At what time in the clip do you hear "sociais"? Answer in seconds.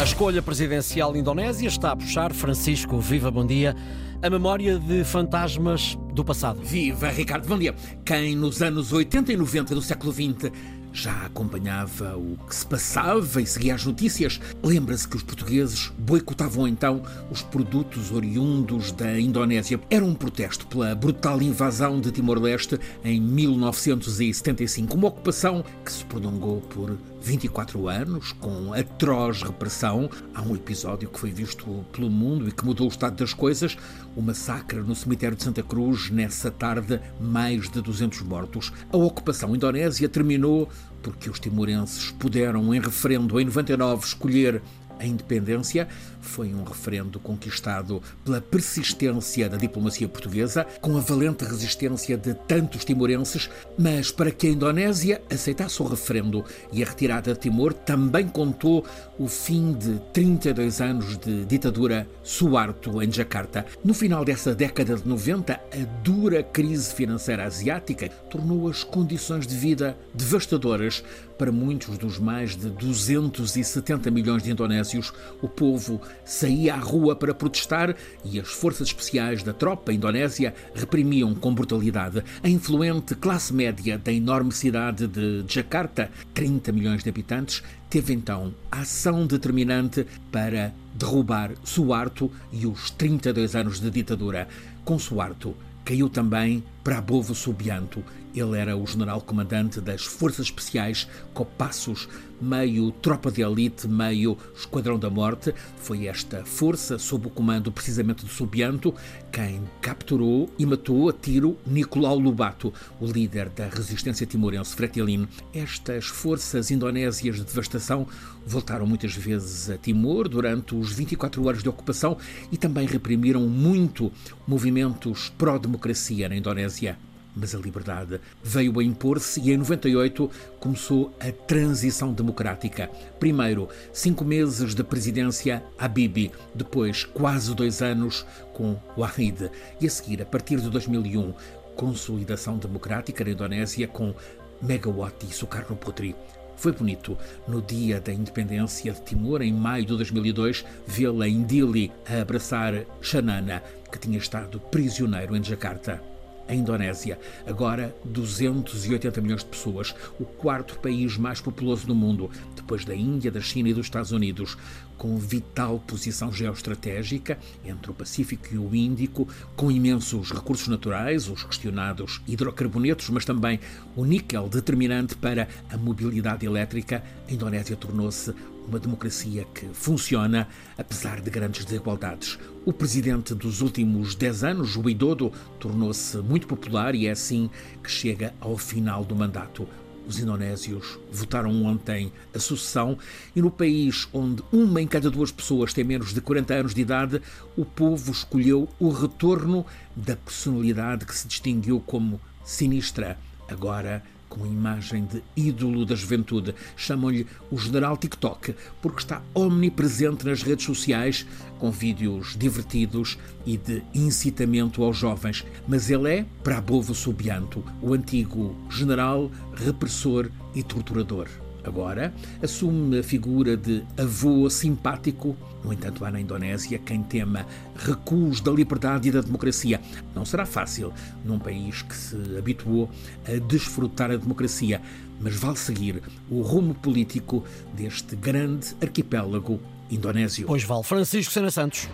210.64-211.26